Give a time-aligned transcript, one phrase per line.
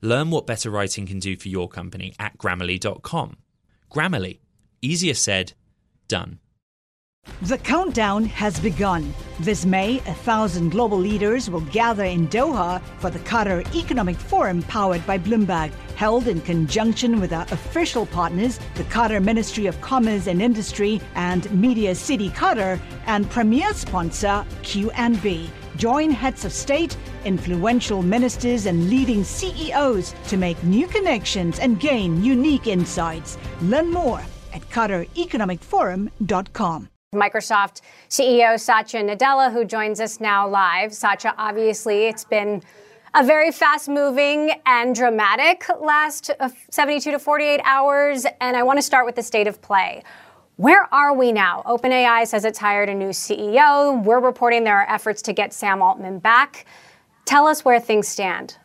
[0.00, 3.36] Learn what better writing can do for your company at grammarly.com.
[3.90, 4.38] Grammarly,
[4.80, 5.54] easier said,
[6.06, 6.38] done.
[7.42, 9.12] The countdown has begun.
[9.40, 14.62] This May, a thousand global leaders will gather in Doha for the Qatar Economic Forum
[14.62, 20.26] powered by Bloomberg, held in conjunction with our official partners, the Qatar Ministry of Commerce
[20.26, 25.48] and Industry and Media City Qatar, and premier sponsor QNB.
[25.78, 32.24] Join heads of state, influential ministers, and leading CEOs to make new connections and gain
[32.24, 33.38] unique insights.
[33.62, 34.20] Learn more
[34.52, 36.88] at QatarEconomicForum.com.
[37.14, 40.92] Microsoft CEO Satya Nadella, who joins us now live.
[40.92, 42.60] Satya, obviously, it's been
[43.14, 48.78] a very fast moving and dramatic last uh, 72 to 48 hours, and I want
[48.78, 50.02] to start with the state of play.
[50.58, 51.62] Where are we now?
[51.66, 54.02] OpenAI says it's hired a new CEO.
[54.02, 56.66] We're reporting there are efforts to get Sam Altman back.
[57.26, 58.56] Tell us where things stand.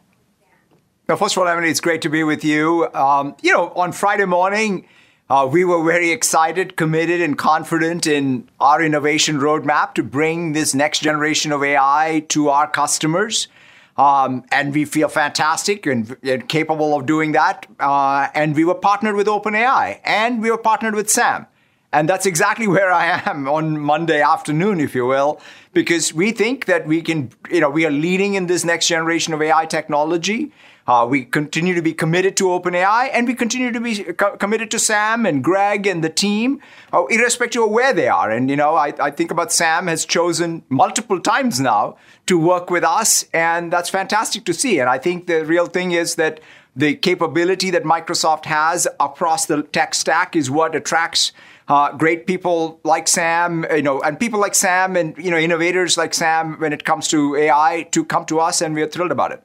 [1.08, 2.92] Well, first of all, Emily, it's great to be with you.
[2.96, 4.88] Um, you know, on Friday morning,
[5.30, 10.74] uh, we were very excited, committed, and confident in our innovation roadmap to bring this
[10.74, 13.50] next generation of AI to our customers.
[13.98, 17.68] Um, and we feel fantastic and, and, capable of doing that.
[17.80, 21.46] Uh, and we were partnered with OpenAI and we were partnered with Sam.
[21.94, 25.40] And that's exactly where I am on Monday afternoon, if you will,
[25.74, 29.34] because we think that we can, you know, we are leading in this next generation
[29.34, 30.52] of AI technology.
[30.86, 34.70] Uh, we continue to be committed to OpenAI, and we continue to be co- committed
[34.70, 36.60] to Sam and Greg and the team,
[36.92, 38.30] uh, irrespective of where they are.
[38.30, 42.70] And you know, I, I think about Sam has chosen multiple times now to work
[42.70, 44.80] with us, and that's fantastic to see.
[44.80, 46.42] And I think the real thing is that
[46.76, 51.32] the capability that Microsoft has across the tech stack is what attracts
[51.68, 55.98] uh, great people like Sam, you know, and people like Sam and, you know, innovators
[55.98, 59.12] like Sam when it comes to AI to come to us, and we are thrilled
[59.12, 59.44] about it.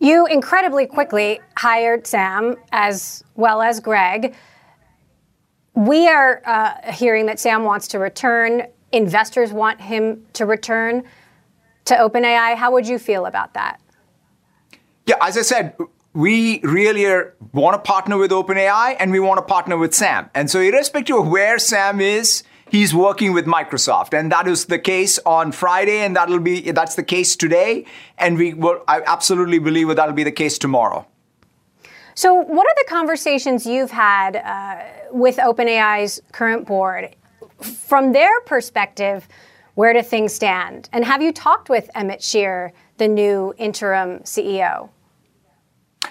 [0.00, 4.34] You incredibly quickly hired Sam as well as Greg.
[5.74, 8.66] We are uh, hearing that Sam wants to return.
[8.92, 11.04] Investors want him to return
[11.84, 12.56] to OpenAI.
[12.56, 13.80] How would you feel about that?
[15.06, 15.76] Yeah, as I said,
[16.18, 17.06] we really
[17.52, 20.28] want to partner with OpenAI and we want to partner with Sam.
[20.34, 22.42] And so, irrespective of where Sam is,
[22.72, 26.96] he's working with Microsoft, and that is the case on Friday, and that'll be that's
[26.96, 27.86] the case today,
[28.18, 28.82] and we will.
[28.88, 31.06] I absolutely believe that that'll be the case tomorrow.
[32.16, 37.14] So, what are the conversations you've had uh, with OpenAI's current board
[37.62, 39.28] from their perspective?
[39.76, 40.88] Where do things stand?
[40.92, 44.88] And have you talked with Emmett Shear, the new interim CEO?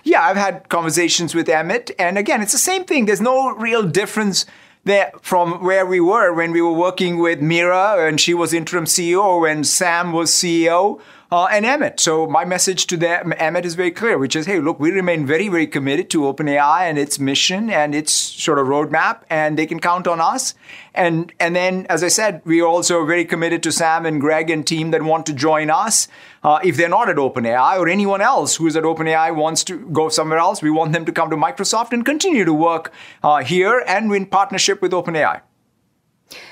[0.08, 3.06] Yeah, I've had conversations with Emmett, and again, it's the same thing.
[3.08, 4.46] There's no real difference
[4.86, 8.86] there from where we were when we were working with Mira and she was interim
[8.86, 11.02] CEO, when Sam was CEO
[11.32, 12.00] uh, and Emmett.
[12.00, 15.26] So my message to them, Emmett is very clear, which is, hey, look, we remain
[15.26, 19.66] very, very committed to OpenAI and its mission and its sort of roadmap, and they
[19.66, 20.54] can count on us.
[20.94, 24.50] And and then, as I said, we are also very committed to Sam and Greg
[24.50, 26.08] and team that want to join us.
[26.44, 29.78] Uh, if they're not at OpenAI or anyone else who is at OpenAI wants to
[29.90, 32.92] go somewhere else, we want them to come to Microsoft and continue to work
[33.24, 35.42] uh, here and in partnership with OpenAI.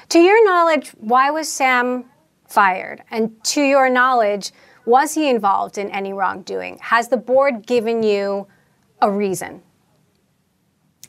[0.10, 2.06] To your knowledge, why was Sam
[2.48, 3.04] fired?
[3.12, 4.52] And to your knowledge,
[4.86, 6.78] was he involved in any wrongdoing?
[6.82, 8.48] Has the board given you
[9.02, 9.62] a reason?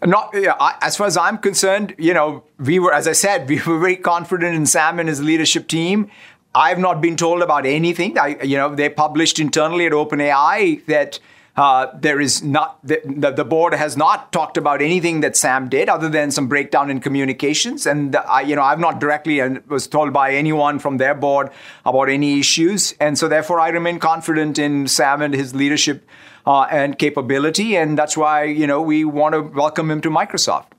[0.05, 3.61] Not yeah, as far as I'm concerned, you know, we were, as I said, we
[3.67, 6.11] were very confident in Sam and his leadership team.
[6.55, 8.19] I've not been told about anything.
[8.19, 11.19] I, you know, they published internally at OpenAI that
[11.57, 13.01] uh, there is not the,
[13.35, 17.01] the, board has not talked about anything that Sam did other than some breakdown in
[17.01, 17.87] communications.
[17.87, 21.51] And I, you know, I've not directly and was told by anyone from their board
[21.87, 22.93] about any issues.
[23.01, 26.07] And so, therefore, I remain confident in Sam and his leadership
[26.47, 27.77] uh, and capability.
[27.77, 30.76] And that's why you know we want to welcome him to Microsoft.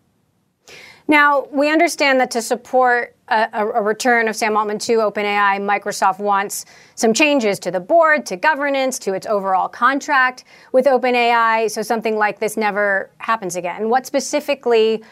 [1.07, 6.19] Now, we understand that to support a, a, return of Sam Altman to OpenAI, Microsoft
[6.19, 6.65] wants
[6.95, 12.15] some changes to the board, to governance, to its overall contract with OpenAI, so something
[12.17, 13.89] like this never happens again.
[13.89, 15.03] What specifically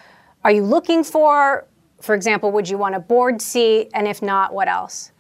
[0.44, 1.66] are you looking for?
[2.02, 3.90] For example, would you want a board seat?
[3.94, 5.12] And if not, what else?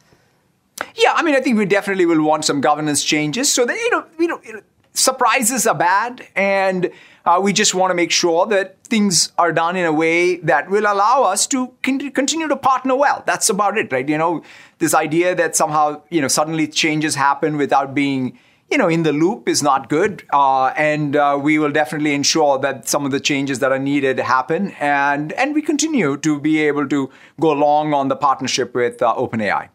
[0.95, 3.89] Yeah, I mean, I think we definitely will want some governance changes so that, you
[3.92, 4.62] know, you know,
[4.95, 6.92] surprises are bad and
[7.25, 10.69] Uh, we just want to make sure that things are done in a way that
[10.69, 13.24] will allow us to con- continue to partner well.
[13.25, 14.07] That's about it, right?
[14.07, 14.44] You know,
[14.77, 18.38] this idea that somehow, you know, suddenly changes happen without being
[18.71, 20.24] you know, in the loop is not good.
[20.33, 24.19] Uh, and uh, we will definitely ensure that some of the changes that are needed
[24.19, 24.71] happen.
[24.80, 27.09] And, and we continue to be able to
[27.39, 29.69] go along on the partnership with uh, OpenAI.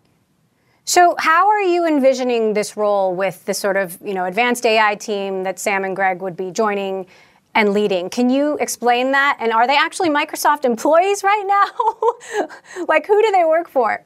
[0.91, 4.97] So, how are you envisioning this role with the sort of you know advanced AI
[4.97, 7.07] team that Sam and Greg would be joining
[7.55, 8.11] and leading?
[8.11, 9.37] Can you explain that?
[9.39, 12.87] And are they actually Microsoft employees right now?
[12.89, 14.05] like, who do they work for?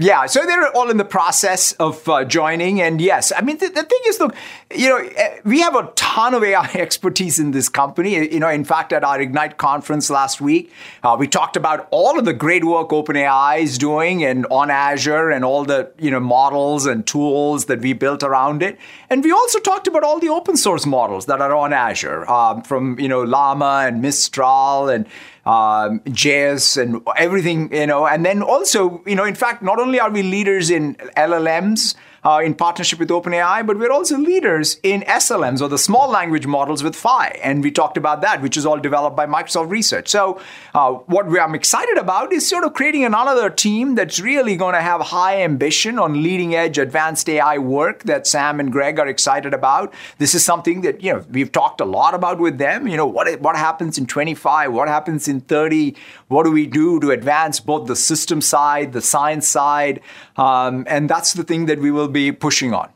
[0.00, 2.80] Yeah, so they're all in the process of uh, joining.
[2.80, 4.32] And yes, I mean, the, thing is, look,
[4.72, 8.14] you know, eh, we have a ton of AI expertise in this company.
[8.32, 10.72] You know, in fact, at our Ignite conference last week,
[11.02, 15.30] uh, we talked about all of the great work OpenAI is doing and on Azure
[15.30, 18.78] and all the, you know, models and tools that we built around it.
[19.10, 22.62] And we also talked about all the open source models that are on Azure um,
[22.62, 25.06] from, you know, Llama and Mistral and
[25.48, 28.06] um, Jais and everything, you know.
[28.06, 32.40] And then also, you know, in fact, not only are we leaders in LLMs, uh,
[32.44, 36.82] in partnership with OpenAI, but we're also leaders in SLMs or the small language models
[36.82, 37.38] with Phi.
[37.42, 40.08] And we talked about that, which is all developed by Microsoft Research.
[40.08, 40.40] So,
[40.74, 44.80] uh, what I'm excited about is sort of creating another team that's really going to
[44.80, 49.54] have high ambition on leading edge advanced AI work that Sam and Greg are excited
[49.54, 49.92] about.
[50.18, 52.88] This is something that, you know, we've talked a lot about with them.
[52.88, 54.72] You know, what, what happens in 25?
[54.72, 55.94] What happens in 30?
[56.28, 60.00] What do we do to advance both the system side, the science side?
[60.36, 62.90] Um, and that's the thing that we will be pushing on.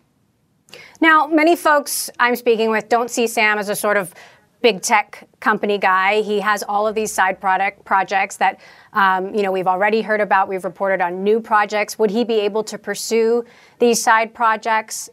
[1.00, 4.14] Now, many folks I'm speaking with don't see Sam as a sort of
[4.62, 6.23] big tech company guy.
[6.23, 8.61] He has all of these side product projects that
[8.93, 10.49] um, you know we've already heard about.
[10.49, 11.99] We've reported on new projects.
[11.99, 13.44] Would he be able to pursue
[13.79, 15.11] these side projects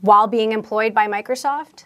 [0.00, 1.84] while being employed by Microsoft?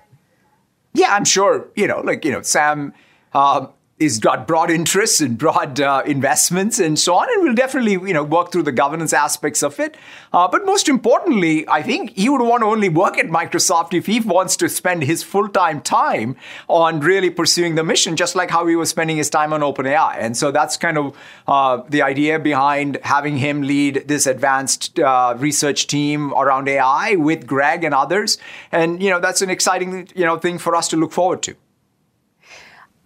[0.95, 1.69] Yeah, I'm sure.
[1.77, 2.93] You know, like you know, Sam.
[3.33, 3.69] Uh,
[4.01, 8.15] is got broad interests and broad uh, investments and so on, and we'll definitely you
[8.15, 9.97] know work through the governance aspects of it.
[10.33, 14.07] Uh, but most importantly, I think he would want to only work at Microsoft if
[14.07, 16.37] he wants to spend his full time time
[16.67, 20.17] on really pursuing the mission, just like how he was spending his time on OpenAI.
[20.19, 21.17] And so that's kind of
[21.47, 27.47] uh, the idea behind having him lead this advanced uh, research team around AI with
[27.47, 28.39] Greg and others.
[28.73, 31.55] And you know that's an exciting you know thing for us to look forward to.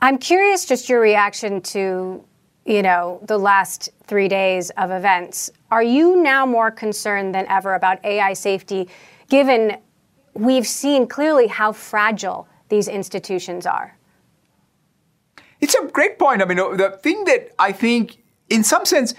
[0.05, 2.23] I'm curious just your reaction to,
[2.67, 5.51] you know, the last three days of events.
[5.71, 8.91] Are you now more concerned than ever about AI safety,
[9.31, 9.79] given
[10.35, 13.97] we've seen clearly how fragile these institutions are?
[15.63, 16.43] It's a great point.
[16.43, 18.19] I mean, the thing that I think,
[18.51, 19.15] in some sense,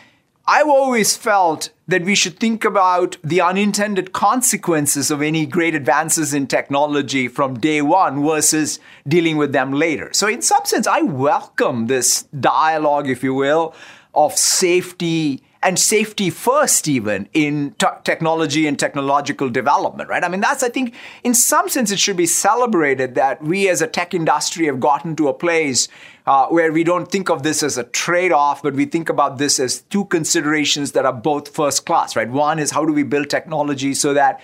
[0.48, 6.36] I've always felt that we should think about the unintended consequences of any great advances
[6.36, 10.12] in technology from day one versus dealing with them later.
[10.14, 13.74] So, in some sense, I welcome this dialogue, if you will,
[14.14, 20.24] of safety and safety first even in t- technology and technological development right?
[20.24, 23.82] I mean that's i think in some sense it should be celebrated that we as
[23.82, 25.88] a tech industry have gotten to a place
[26.28, 29.60] uh, where we don't think of this as a trade-off but we think about this
[29.60, 32.30] as two considerations that are both first class right?
[32.30, 34.40] One is how do we build technology so that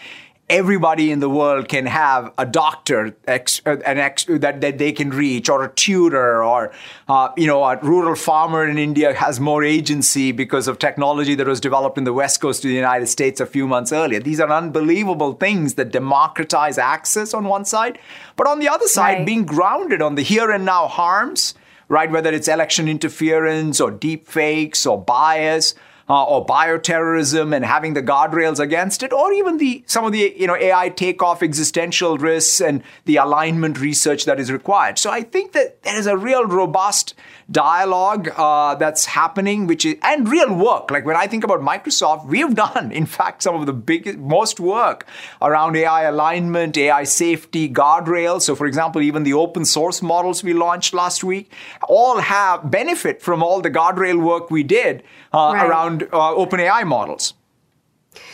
[0.51, 4.91] everybody in the world can have a doctor ex, uh, an ex, that, that they
[4.91, 6.73] can reach or a tutor or
[7.07, 11.47] uh, you know a rural farmer in india has more agency because of technology that
[11.47, 14.41] was developed in the west coast of the united states a few months earlier these
[14.41, 17.97] are unbelievable things that democratize access on one side
[18.35, 19.25] but on the other side right.
[19.25, 21.55] being grounded on the here and now harms
[21.87, 25.73] right whether it's election interference or deep fakes or bias
[26.11, 30.33] uh, or bioterrorism and having the guardrails against it, or even the some of the
[30.37, 34.99] you know AI takeoff existential risks and the alignment research that is required.
[34.99, 37.13] So I think that there is a real robust
[37.49, 40.91] dialogue uh, that's happening, which is and real work.
[40.91, 44.17] Like when I think about Microsoft, we have done, in fact, some of the biggest,
[44.17, 45.05] most work
[45.41, 48.41] around AI alignment, AI safety, guardrails.
[48.41, 51.53] So, for example, even the open source models we launched last week
[51.87, 55.03] all have benefit from all the guardrail work we did
[55.33, 55.69] uh, right.
[55.69, 57.33] around uh, OpenAI models.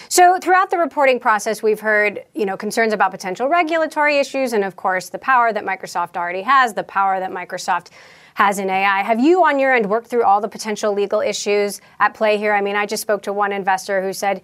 [0.09, 4.63] So throughout the reporting process, we've heard, you know, concerns about potential regulatory issues, and
[4.63, 7.89] of course, the power that Microsoft already has, the power that Microsoft
[8.35, 9.03] has in AI.
[9.03, 12.53] Have you, on your end, worked through all the potential legal issues at play here?
[12.53, 14.41] I mean, I just spoke to one investor who said,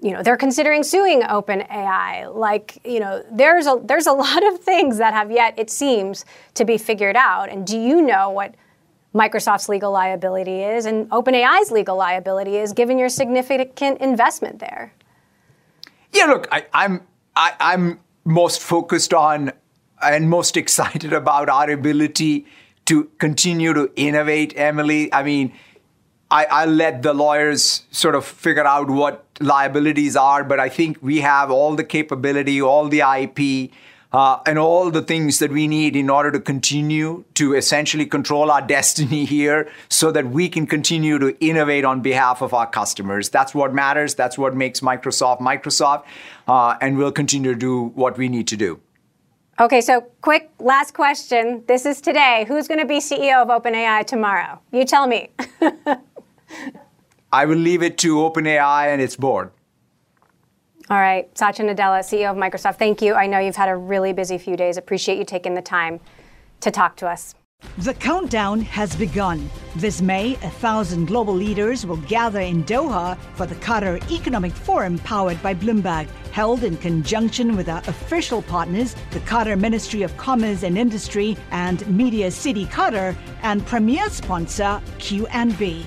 [0.00, 2.34] you know, they're considering suing OpenAI.
[2.34, 6.24] Like, you know, there's a there's a lot of things that have yet, it seems,
[6.54, 7.50] to be figured out.
[7.50, 8.54] And do you know what
[9.14, 14.94] Microsoft's legal liability is and OpenAI's legal liability is, given your significant investment there?
[16.12, 17.02] Yeah, look, I, I'm
[17.36, 19.52] I, i am most focused on
[20.02, 22.46] and most excited about our ability
[22.86, 25.12] to continue to innovate, Emily.
[25.12, 25.52] I mean,
[26.30, 30.98] I, I'll let the lawyers sort of figure out what liabilities are, but I think
[31.02, 33.70] we have all the capability, all the IP,
[34.12, 38.50] uh, and all the things that we need in order to continue to essentially control
[38.50, 43.28] our destiny here so that we can continue to innovate on behalf of our customers.
[43.30, 44.14] That's what matters.
[44.14, 46.04] That's what makes Microsoft Microsoft.
[46.46, 48.80] Uh, and we'll continue to do what we need to do.
[49.60, 51.62] Okay, so quick last question.
[51.68, 52.44] This is today.
[52.48, 54.60] Who's going to be CEO of OpenAI tomorrow?
[54.72, 55.30] You tell me.
[57.32, 59.50] I will leave it to OpenAI and its board.
[60.92, 63.14] All right, Satya Nadella, CEO of Microsoft, thank you.
[63.14, 64.76] I know you've had a really busy few days.
[64.76, 66.00] Appreciate you taking the time
[66.60, 67.34] to talk to us.
[67.78, 69.48] The countdown has begun.
[69.74, 74.98] This May, a thousand global leaders will gather in Doha for the Qatar Economic Forum
[74.98, 80.62] powered by Bloomberg, held in conjunction with our official partners, the Qatar Ministry of Commerce
[80.62, 85.86] and Industry and Media City Qatar, and premier sponsor QNB.